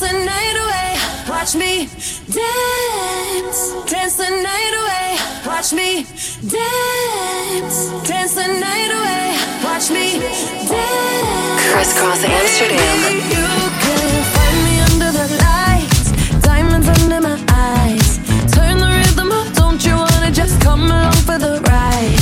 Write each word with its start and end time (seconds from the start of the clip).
the 0.00 0.12
night 0.12 0.56
away. 0.64 0.90
Watch 1.28 1.54
me 1.54 1.86
dance, 2.32 3.60
dance 3.90 4.16
the 4.16 4.30
night 4.30 4.74
away. 4.80 5.08
Watch 5.46 5.72
me 5.72 6.04
dance, 6.48 7.78
dance 8.08 8.34
the 8.34 8.48
night 8.48 8.90
away. 8.98 9.36
Watch 9.62 9.90
me 9.90 10.20
dance. 10.68 11.62
Kris 11.72 11.92
Kross 11.98 12.24
Amsterdam. 12.24 12.98
You 13.34 13.46
can 13.84 14.22
find 14.34 14.58
me 14.66 14.74
under 14.88 15.10
the 15.12 15.26
lights, 15.44 16.40
diamonds 16.40 16.88
under 16.88 17.20
my 17.20 17.38
eyes. 17.48 18.18
Turn 18.54 18.78
the 18.78 18.88
rhythm 19.00 19.30
up, 19.32 19.52
don't 19.54 19.84
you 19.84 19.96
wanna 19.96 20.30
just 20.30 20.60
come 20.60 20.84
along 20.84 21.20
for 21.28 21.38
the 21.38 21.60
ride? 21.68 22.20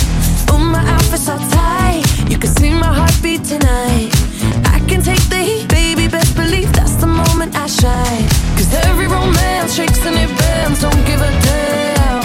Oh, 0.50 0.58
my 0.58 0.82
outfit's 0.94 1.26
so 1.26 1.36
tight, 1.36 2.02
you 2.28 2.38
can 2.38 2.50
see 2.50 2.70
my 2.70 2.92
heartbeat 2.92 3.44
tonight. 3.44 3.97
shine. 7.80 8.26
Cause 8.56 8.72
every 8.86 9.06
romance 9.06 9.74
shakes 9.74 10.04
and 10.04 10.16
it 10.16 10.30
bends, 10.38 10.80
don't 10.80 11.04
give 11.06 11.20
a 11.20 11.30
damn. 11.46 12.24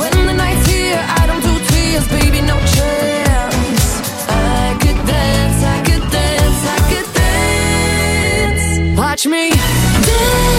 When 0.00 0.12
the 0.26 0.32
night's 0.32 0.66
here, 0.66 1.00
I 1.20 1.26
don't 1.26 1.42
do 1.42 1.54
tears, 1.70 2.06
baby, 2.08 2.40
no 2.40 2.58
chance. 2.76 3.86
I 4.28 4.76
could 4.82 5.00
dance, 5.06 5.60
I 5.74 5.78
could 5.86 6.04
dance, 6.18 6.60
I 6.76 6.78
could 6.90 7.08
dance. 7.14 8.98
Watch 8.98 9.26
me 9.26 9.50
dance. 9.50 10.49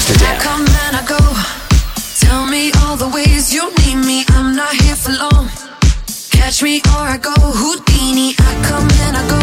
Amsterdam. 0.00 0.36
I 0.36 0.42
come 0.42 0.66
and 0.84 0.96
I 0.96 1.04
go. 1.06 1.18
Tell 2.20 2.46
me 2.46 2.72
all 2.82 2.96
the 2.96 3.08
ways 3.08 3.52
you 3.52 3.70
need 3.84 3.96
me. 4.06 4.24
I'm 4.30 4.56
not 4.56 4.72
here 4.74 4.96
for 4.96 5.12
long. 5.12 5.48
Catch 6.30 6.62
me 6.62 6.80
or 6.96 7.04
I 7.14 7.18
go 7.18 7.34
Houdini. 7.36 8.34
I 8.38 8.52
come 8.68 8.88
and 9.04 9.16
I 9.16 9.28
go. 9.28 9.39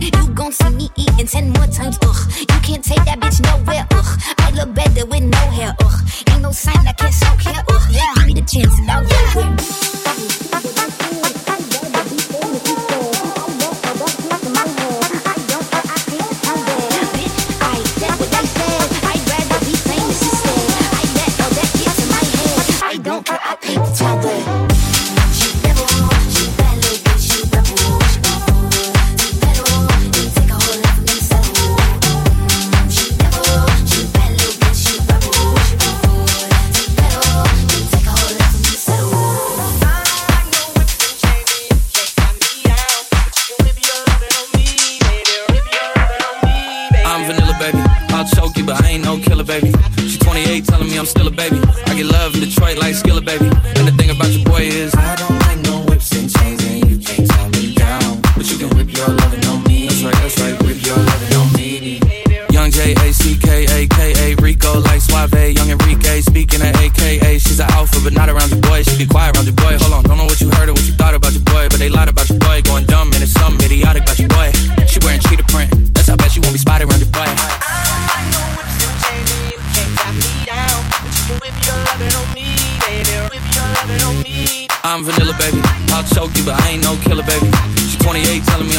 right. 0.00 0.14
You 0.16 0.34
gon' 0.34 0.52
see 0.52 0.70
me 0.70 0.90
eating 0.96 1.26
ten 1.26 1.50
more 1.50 1.66
times, 1.66 1.98
ugh. 2.02 2.32
You 2.38 2.60
can't 2.62 2.84
take 2.84 3.04
that 3.04 3.18
bitch 3.20 3.40
nowhere, 3.42 3.86
ugh. 3.92 4.20
I 4.38 4.50
look 4.52 4.74
better 4.74 5.06
with 5.06 5.22
no 5.22 5.38
hair, 5.38 5.74
ugh. 5.80 6.00
Ain't 6.30 6.42
no 6.42 6.52
sign 6.52 6.86
I 6.86 6.92
can't 6.92 7.14
show 7.14 7.34
here. 7.36 7.62
ugh. 7.68 8.16
Give 8.16 8.26
me 8.26 8.34
the 8.34 8.46
chance 8.46 8.78
and 8.78 8.90
I'll 8.90 9.04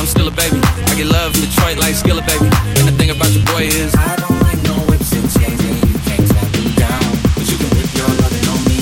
still 0.09 0.27
a 0.27 0.31
baby. 0.31 0.57
I 0.89 0.95
get 0.97 1.05
love 1.05 1.35
in 1.35 1.41
Detroit 1.45 1.77
like 1.77 1.93
Skilla, 1.93 2.25
baby. 2.25 2.49
And 2.81 2.89
the 2.89 2.95
thing 2.97 3.11
about 3.13 3.29
your 3.29 3.45
boy 3.45 3.69
is, 3.69 3.93
I 3.93 4.17
don't 4.17 4.41
know 4.65 4.81
if 4.89 5.01
it's 5.01 5.13
easy. 5.13 5.69
You 5.85 5.99
can't 6.01 6.25
take 6.25 6.51
me 6.57 6.73
down, 6.73 7.05
but 7.37 7.45
you 7.45 7.57
can 7.61 7.69
rip 7.77 7.93
your 7.93 8.09
lovin' 8.17 8.49
on 8.49 8.59
me. 8.65 8.81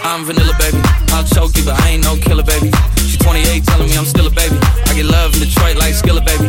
I'm 0.00 0.24
vanilla, 0.24 0.56
baby. 0.58 0.80
I'll 1.12 1.28
choke 1.28 1.56
you, 1.56 1.64
but 1.64 1.76
I 1.84 1.90
ain't 1.90 2.04
no 2.04 2.16
killer, 2.16 2.42
baby. 2.42 2.72
She's 3.04 3.18
28, 3.18 3.64
telling 3.64 3.88
me 3.90 3.96
I'm 3.96 4.06
still 4.08 4.26
a 4.26 4.30
baby. 4.30 4.56
I 4.88 4.94
get 4.96 5.04
love 5.04 5.34
in 5.34 5.40
Detroit 5.44 5.76
like 5.76 5.92
Skilla, 5.92 6.24
baby. 6.24 6.48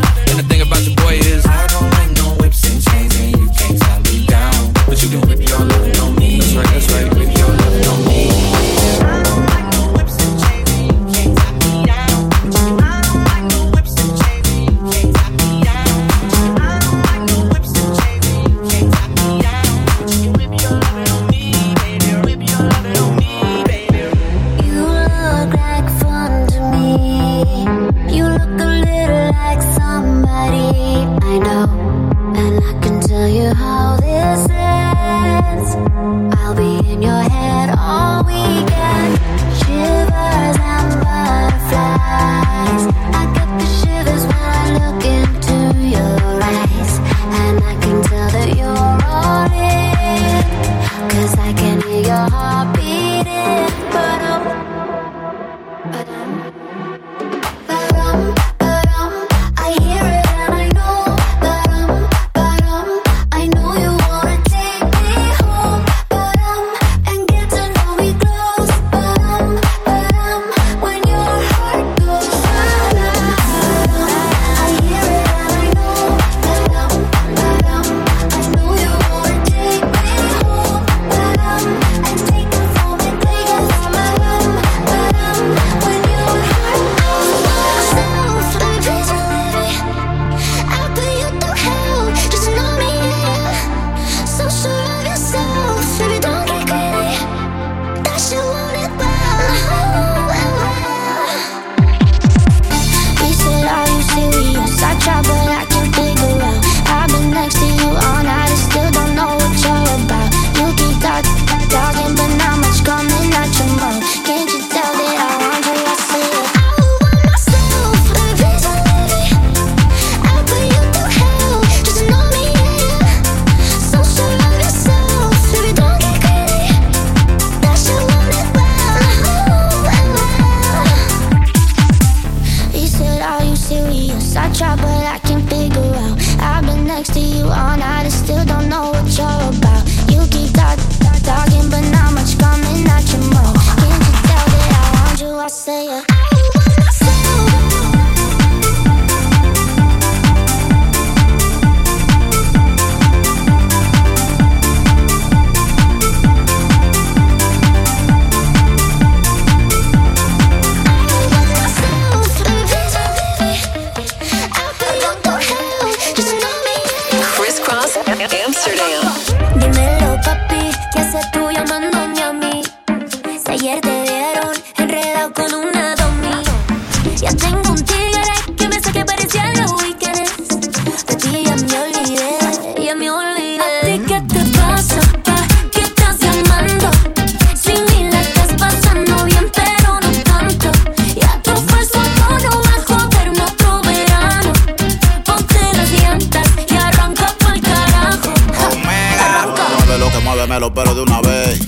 pero 200.74 200.92
de 200.94 201.02
una 201.02 201.20
vez. 201.20 201.60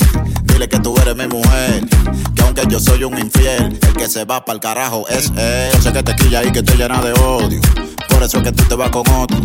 Dile 0.42 0.68
que 0.68 0.80
tú 0.80 0.96
eres 1.00 1.14
mi 1.14 1.26
mujer. 1.28 1.86
Que 2.34 2.42
aunque 2.42 2.62
yo 2.68 2.80
soy 2.80 3.04
un 3.04 3.16
infiel, 3.18 3.78
el 3.80 3.92
que 3.94 4.08
se 4.08 4.24
va 4.24 4.44
para 4.44 4.54
el 4.54 4.60
carajo 4.60 5.06
es 5.08 5.30
él. 5.36 5.70
Yo 5.74 5.82
sé 5.82 5.92
que 5.92 6.02
te 6.02 6.16
quilla 6.16 6.42
y 6.42 6.50
que 6.50 6.58
estoy 6.58 6.76
llena 6.76 7.00
de 7.00 7.12
odio. 7.12 7.60
Por 8.08 8.22
eso 8.22 8.38
es 8.38 8.42
que 8.42 8.52
tú 8.52 8.64
te 8.64 8.74
vas 8.74 8.90
con 8.90 9.06
otro. 9.08 9.38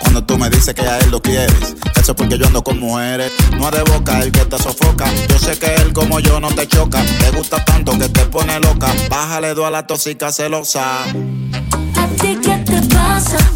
Cuando 0.00 0.22
tú 0.24 0.38
me 0.38 0.48
dices 0.48 0.74
que 0.74 0.82
a 0.82 0.98
él 1.00 1.10
lo 1.10 1.20
quieres, 1.20 1.74
eso 1.96 2.12
es 2.12 2.14
porque 2.16 2.38
yo 2.38 2.46
ando 2.46 2.62
con 2.62 2.78
mujeres. 2.78 3.32
No 3.58 3.68
es 3.68 3.72
de 3.72 3.82
boca 3.82 4.20
el 4.20 4.30
que 4.30 4.44
te 4.44 4.58
sofoca. 4.58 5.06
Yo 5.28 5.38
sé 5.40 5.58
que 5.58 5.74
él 5.74 5.92
como 5.92 6.20
yo 6.20 6.38
no 6.38 6.48
te 6.48 6.68
choca. 6.68 7.02
Te 7.18 7.30
gusta 7.32 7.64
tanto 7.64 7.98
que 7.98 8.08
te 8.08 8.24
pone 8.26 8.60
loca. 8.60 8.94
Bájale 9.10 9.54
dos 9.54 9.66
a 9.66 9.70
la 9.70 9.86
tosica 9.88 10.30
celosa. 10.30 11.02
¿A 11.02 12.06
ti 12.20 12.38
qué 12.40 12.62
te 12.64 12.80
pasa? 12.94 13.53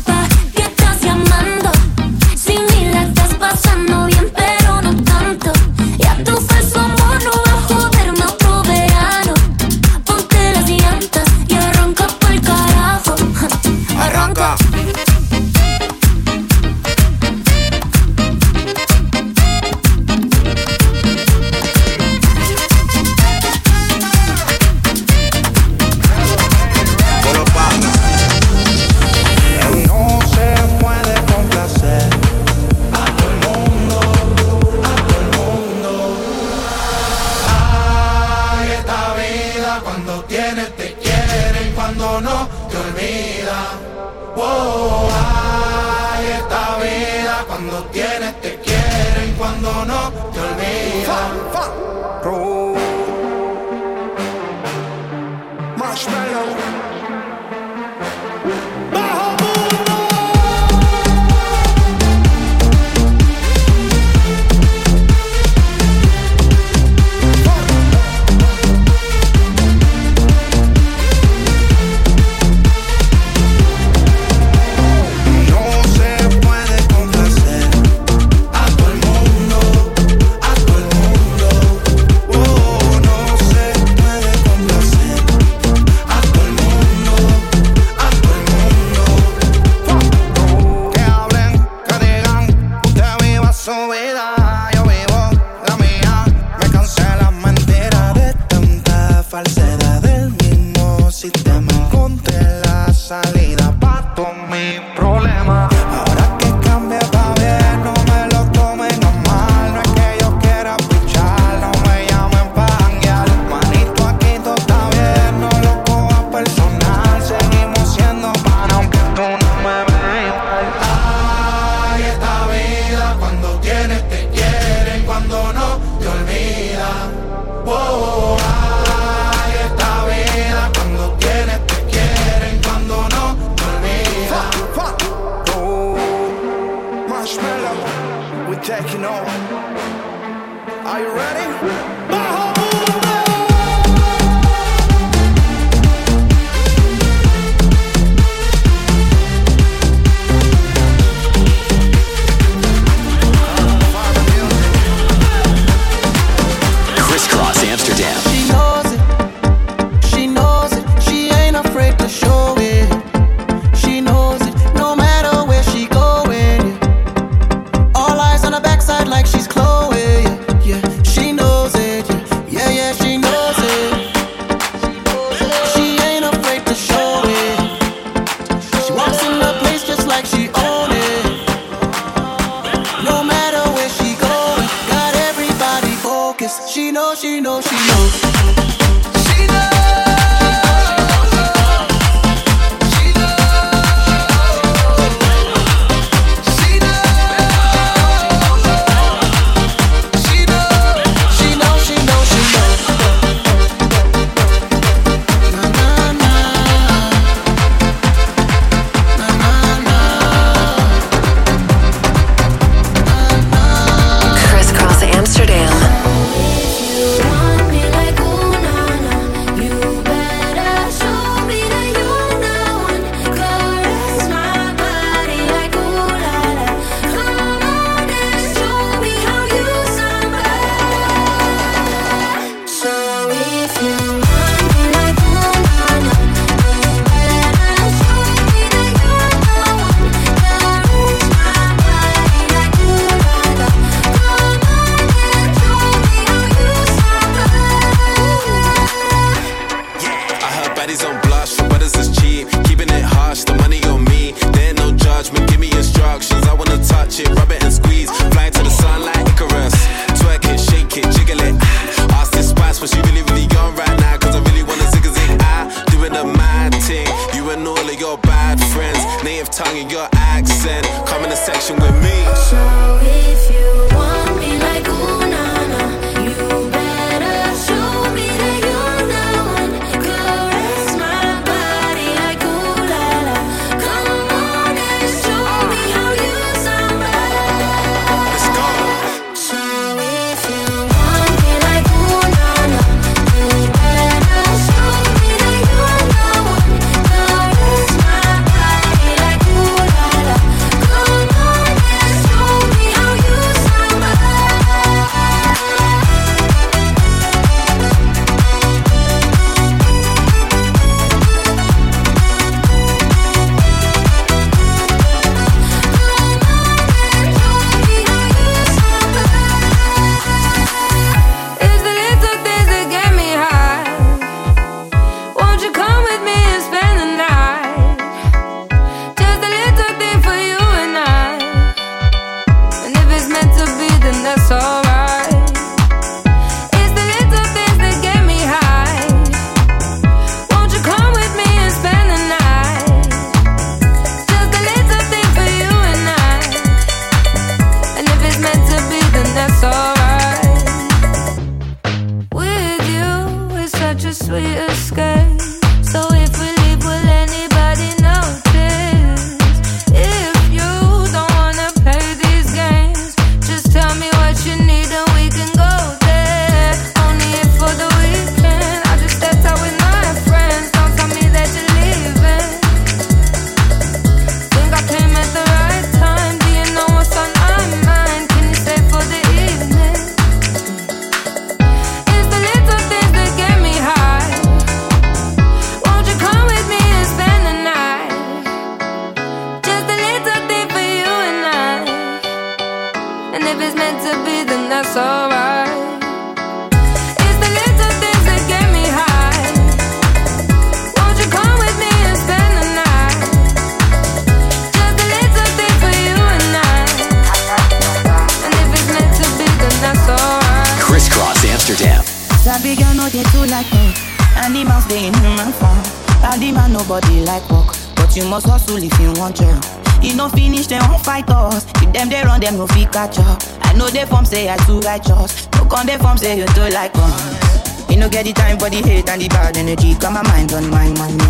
get 428.24 428.34
the 428.34 428.40
time 428.42 428.58
for 428.58 428.68
the 428.70 428.82
hate 428.82 429.08
and 429.08 429.22
the 429.22 429.28
bad 429.28 429.56
energy. 429.56 429.94
Got 429.94 430.12
my 430.12 430.22
mind 430.26 430.50
on 430.52 430.66
my 430.70 430.90
money. 430.98 431.22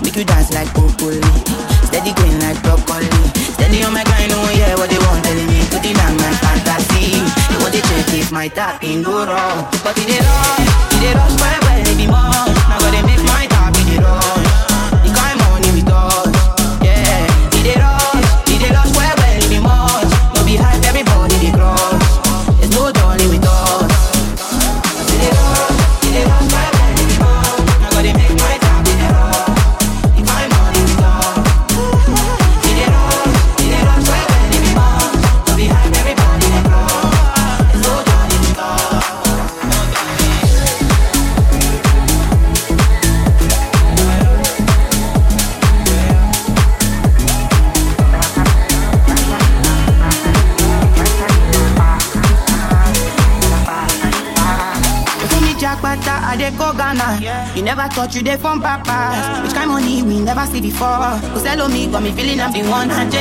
Make 0.00 0.16
you 0.16 0.24
dance 0.24 0.52
like 0.52 0.72
broccoli. 0.72 1.20
Steady 1.84 2.12
green 2.16 2.40
like 2.40 2.56
broccoli. 2.64 3.04
Steady 3.36 3.84
on 3.84 3.92
my 3.92 4.04
grind, 4.04 4.32
oh 4.32 4.40
no 4.40 4.48
one 4.48 4.56
hear 4.56 4.72
what 4.80 4.88
they 4.88 4.96
want 4.96 5.20
telling 5.24 5.48
me. 5.52 5.60
To 5.68 5.78
deny 5.84 6.08
my 6.16 6.32
fantasy. 6.40 7.20
They 7.20 7.58
want 7.60 7.74
to 7.76 7.80
check 7.84 8.08
if 8.16 8.32
my 8.32 8.48
tapping 8.48 9.02
go 9.02 9.28
wrong. 9.28 9.68
But 9.84 9.98
it 10.00 10.08
ain't 10.08 10.24
wrong. 10.24 10.64
It 10.96 11.04
ain't 11.04 11.16
wrong, 11.20 11.36
my 11.36 11.52
baby, 11.84 12.06
more. 12.08 12.48
Now 12.64 12.80
gotta 12.80 13.04
make 13.04 13.24
my 13.28 13.31
Never 57.62 57.86
thought 57.94 58.10
you 58.14 58.22
there 58.22 58.38
from 58.38 58.60
papa. 58.60 59.14
Which 59.42 59.54
kind 59.54 59.70
of 59.70 59.78
money 59.78 60.02
we 60.02 60.18
never 60.18 60.44
see 60.50 60.60
before. 60.60 61.14
Cosello 61.30 61.70
me 61.70 61.86
got 61.86 62.02
me 62.02 62.10
feeling 62.10 62.40
I'm 62.40 62.50
the 62.50 62.66
one. 62.66 62.90
AJ, 62.90 63.14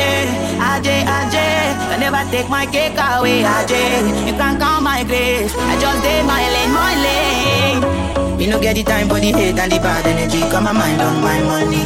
AJ. 0.58 1.06
Ajay. 1.06 1.78
I 1.94 1.98
never 2.02 2.26
take 2.34 2.50
my 2.50 2.66
cake 2.66 2.98
away. 2.98 3.46
AJ. 3.46 4.26
you 4.26 4.34
can't 4.34 4.58
count 4.58 4.82
my 4.82 5.04
grace. 5.06 5.54
I 5.54 5.78
just 5.78 6.02
did 6.02 6.26
my 6.26 6.42
lane, 6.42 6.74
my 6.74 6.94
lane. 7.06 8.38
Me 8.38 8.48
no 8.48 8.60
get 8.60 8.74
the 8.76 8.84
time 8.84 9.08
for 9.08 9.22
the 9.22 9.30
hate 9.30 9.60
and 9.62 9.72
the 9.72 9.78
bad 9.78 10.08
energy. 10.10 10.42
Got 10.50 10.64
my 10.64 10.74
mind 10.74 11.02
on 11.02 11.22
my 11.22 11.38
money. 11.46 11.86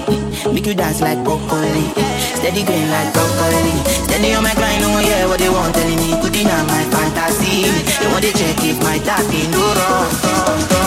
Make 0.56 0.66
you 0.66 0.76
dance 0.76 1.02
like 1.02 1.20
broccoli. 1.28 1.92
Steady 2.40 2.64
green 2.64 2.88
like 2.88 3.12
broccoli. 3.12 3.76
Steady 4.08 4.32
on 4.32 4.44
my 4.44 4.56
grind, 4.56 4.80
no 4.80 4.96
yeah, 5.04 5.28
what 5.28 5.40
they 5.40 5.50
want 5.52 5.76
telling 5.76 6.00
me. 6.00 6.16
Good 6.24 6.40
in 6.40 6.48
my 6.48 6.84
fantasy. 6.88 7.68
They 8.00 8.08
want 8.08 8.24
to 8.24 8.32
check 8.32 8.64
if 8.64 8.80
my 8.80 8.96
daddy 9.04 9.44
no 9.52 9.60
wrong. 9.76 10.85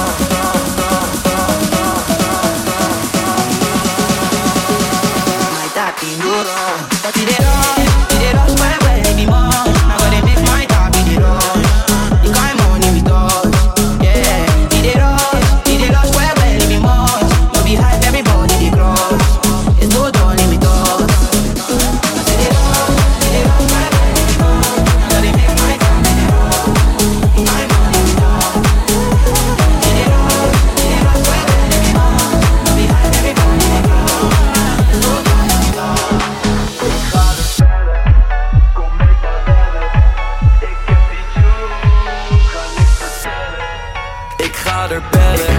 harder, 44.88 45.00
better. 45.10 45.57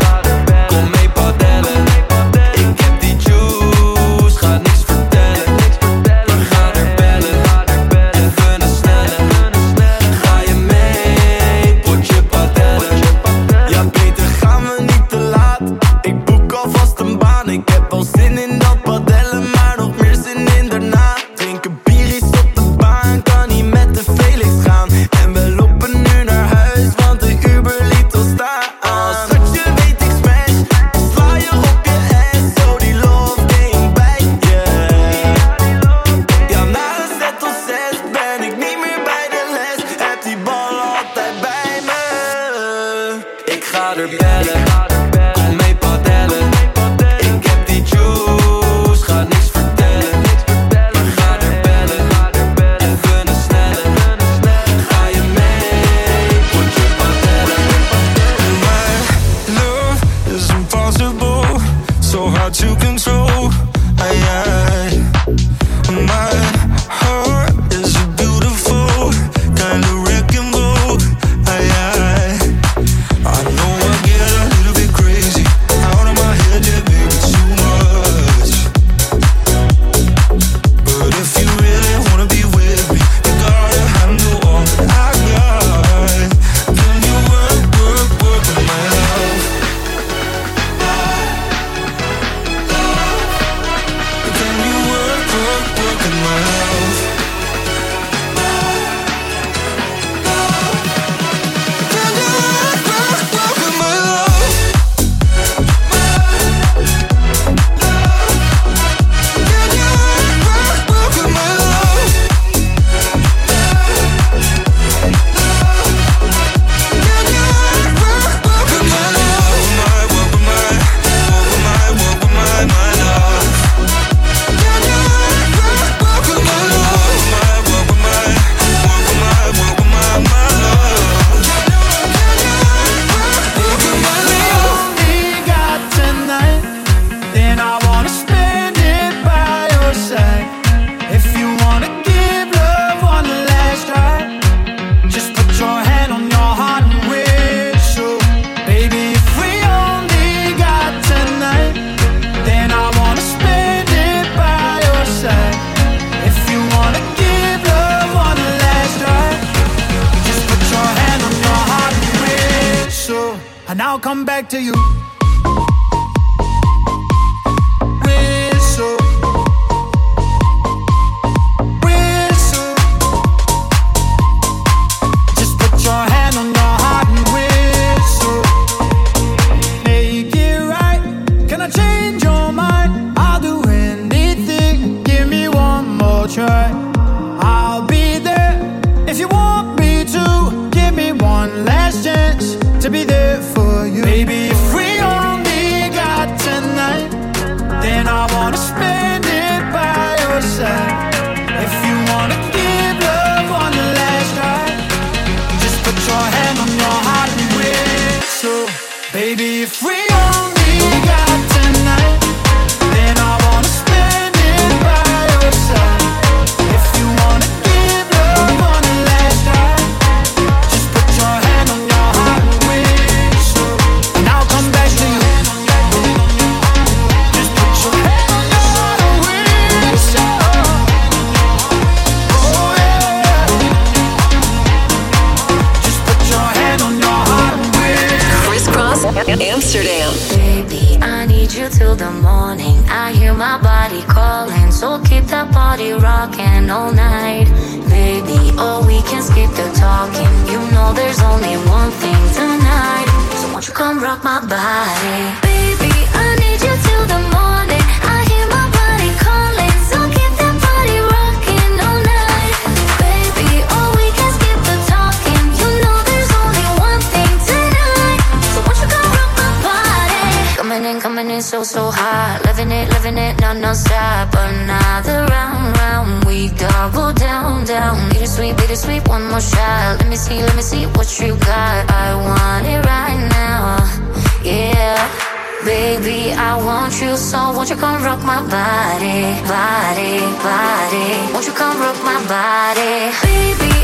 Won't 287.59 287.69
you 287.71 287.75
come 287.75 288.01
rock 288.01 288.23
my 288.23 288.41
body, 288.43 289.33
body, 289.45 290.19
body? 290.41 291.33
Won't 291.33 291.45
you 291.45 291.51
come 291.51 291.77
rock 291.81 292.01
my 292.05 292.25
body, 292.25 293.11
baby? 293.21 293.78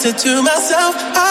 to 0.00 0.42
myself. 0.42 0.94
I 0.96 1.29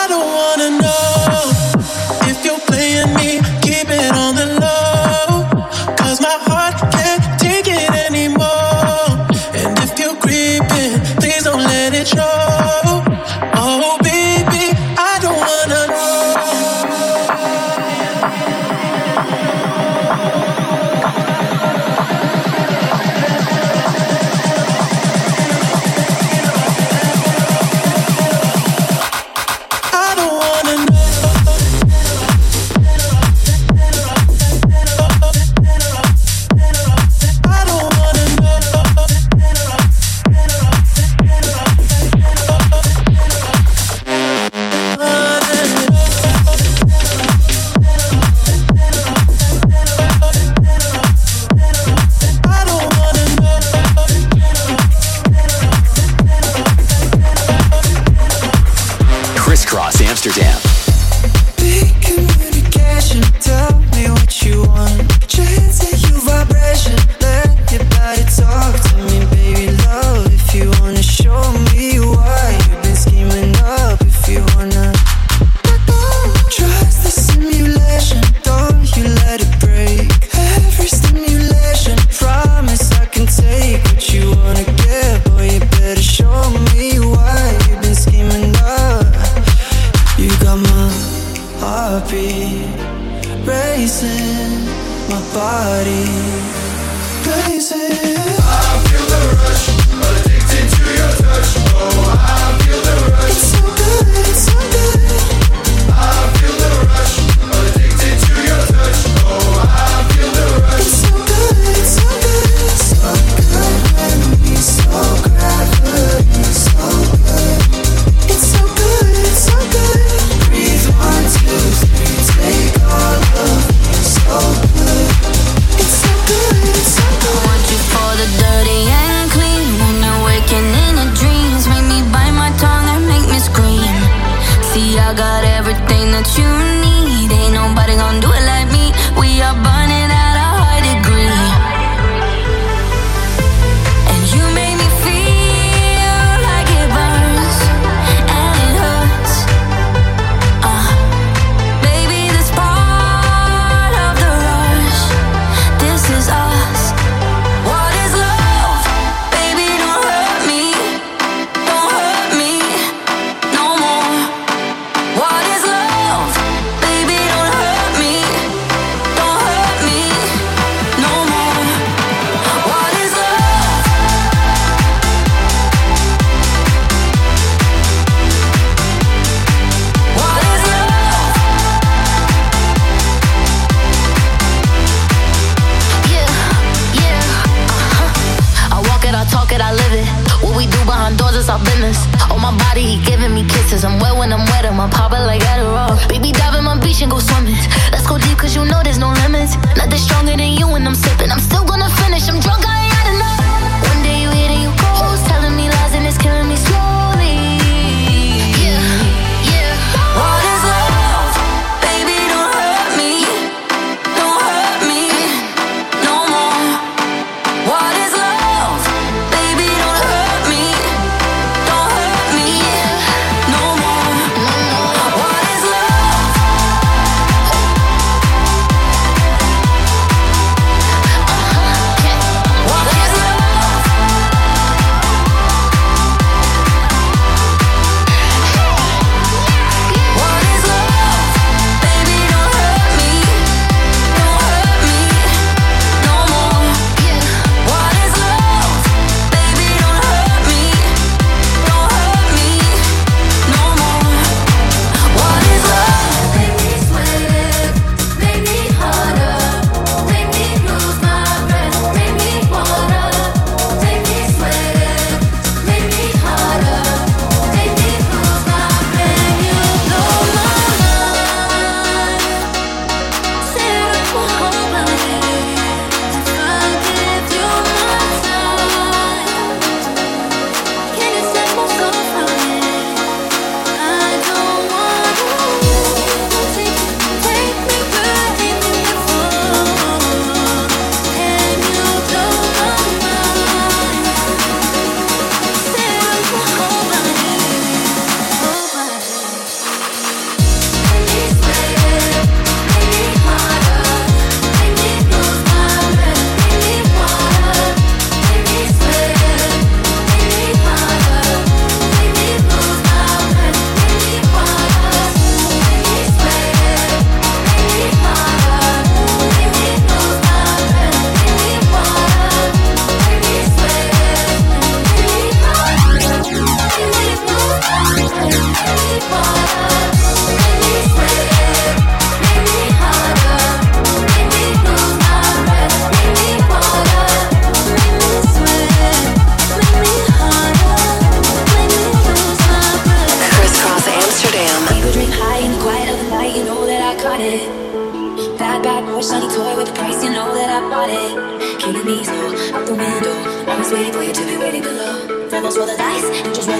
Amsterdam. 60.21 60.68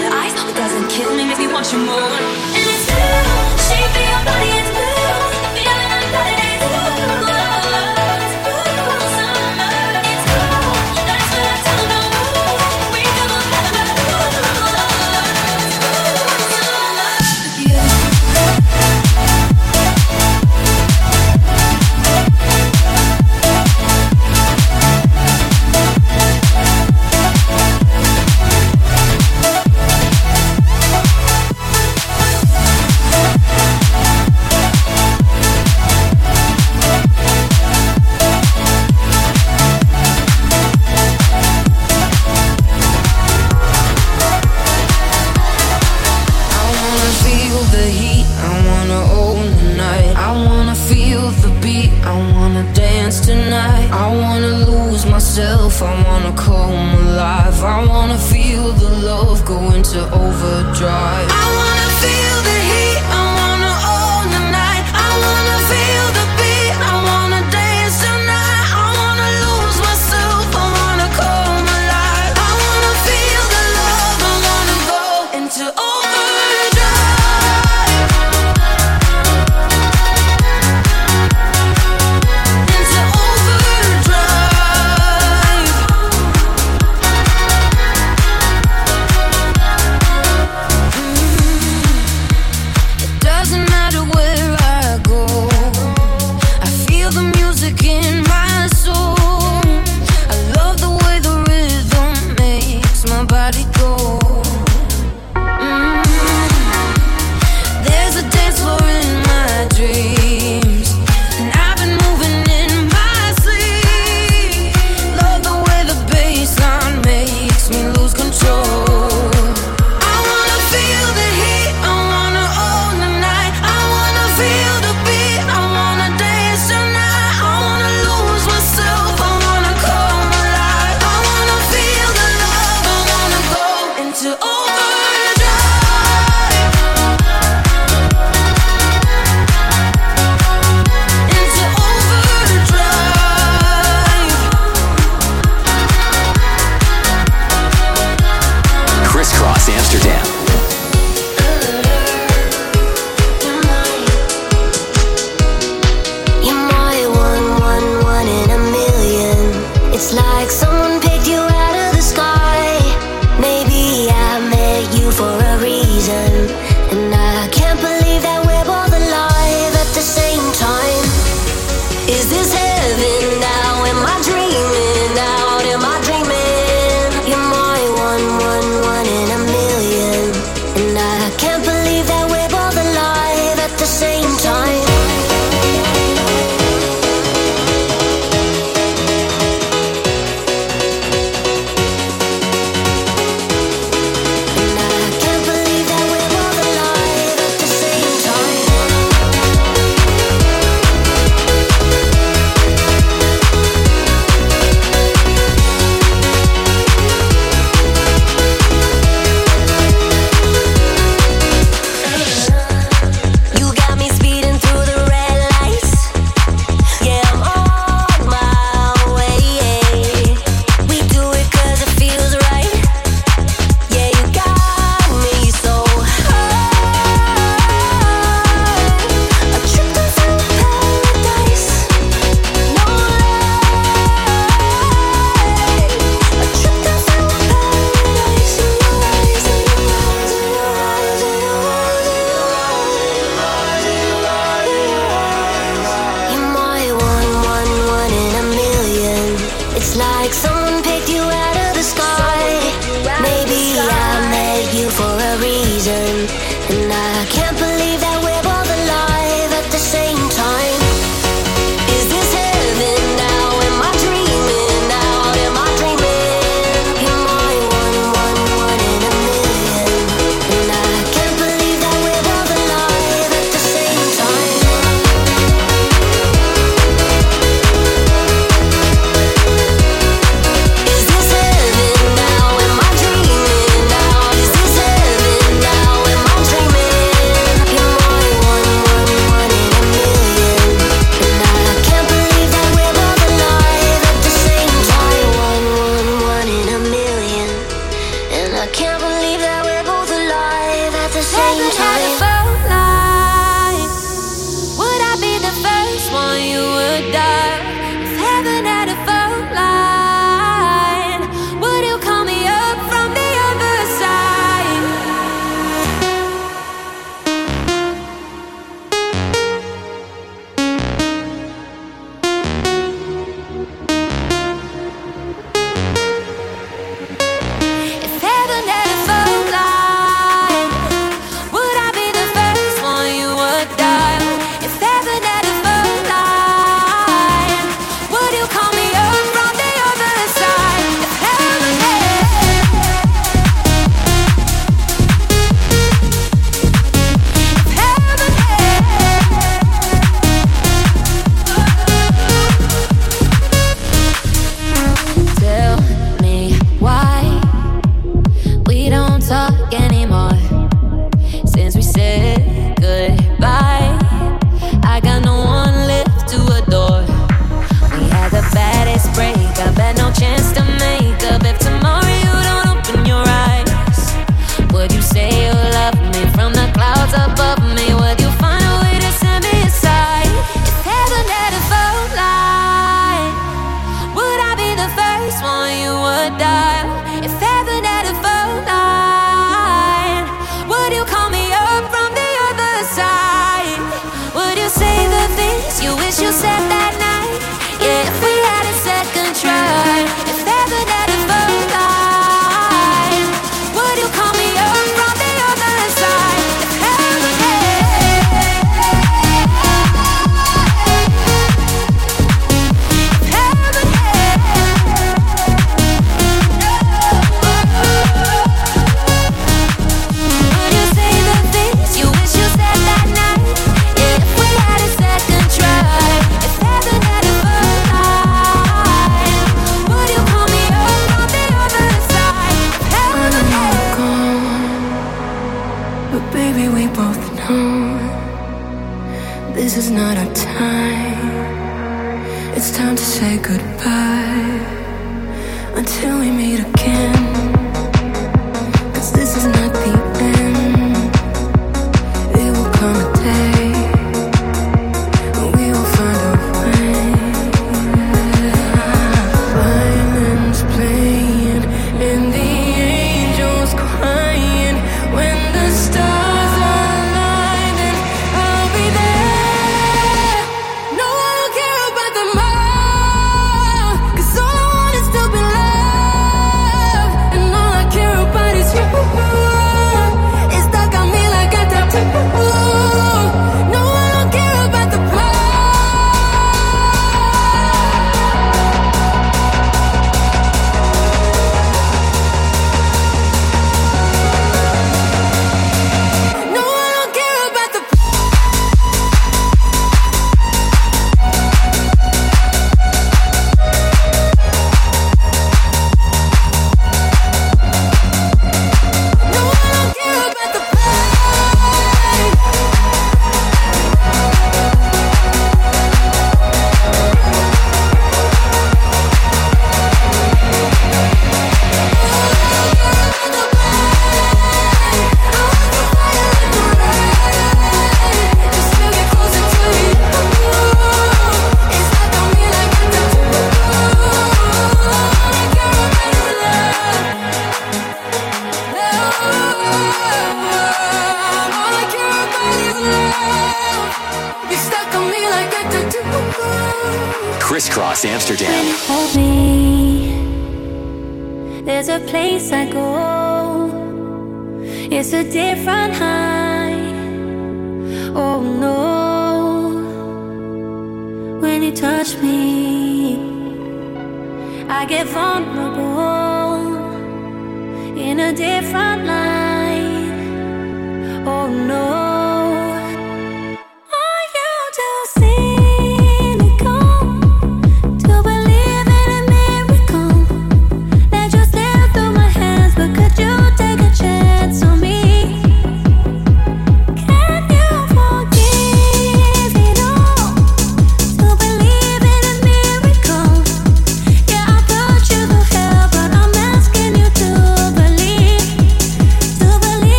your 0.00 0.12
eyes 0.12 0.34
doesn't 0.54 0.88
kill 0.88 1.14
me, 1.14 1.26
makes 1.26 1.38
me 1.38 1.46
want 1.46 1.70
you 1.72 1.78
more. 1.78 2.16
And 2.56 2.64
it's 2.72 2.84
still 2.88 3.28
shaping 3.68 4.08
your 4.08 4.24
body. 4.24 4.59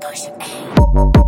Push. 0.00 1.19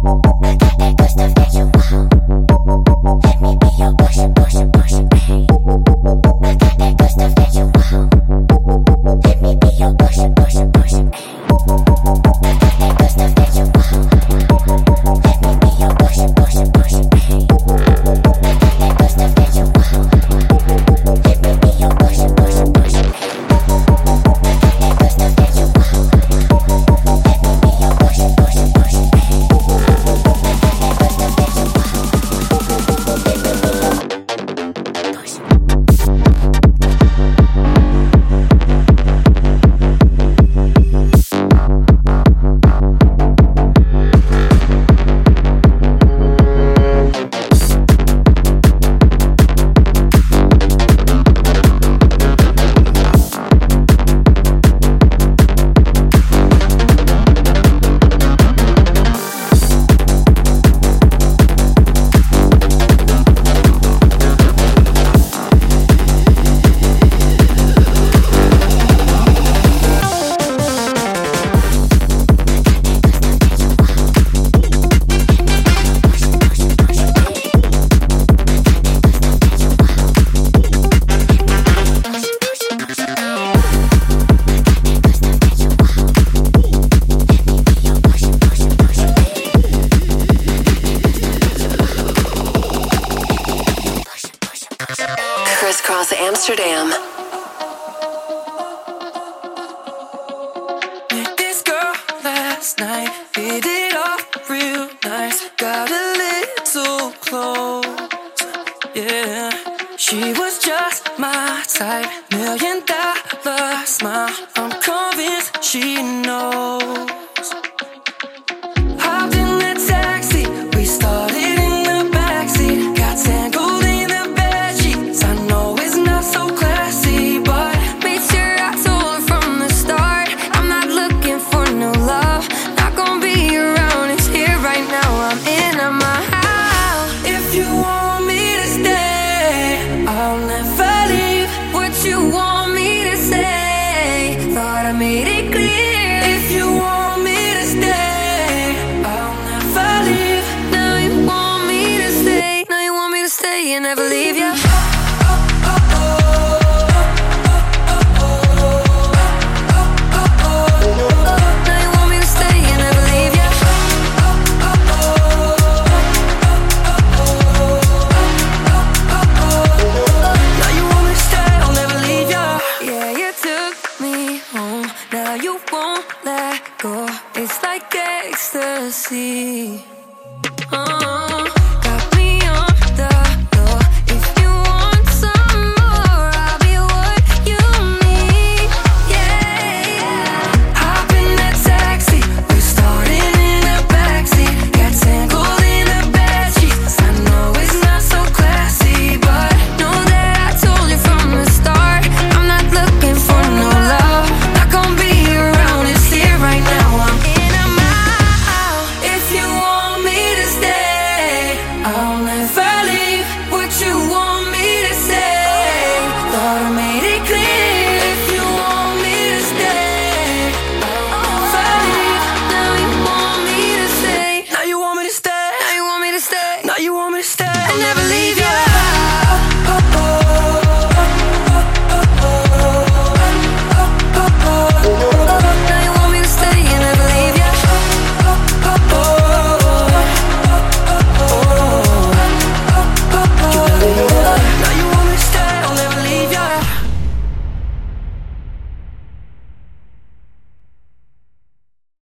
Stay 153.53 153.75
and 153.75 153.83
never 153.83 154.09
leave 154.09 154.37
you. 154.37 154.92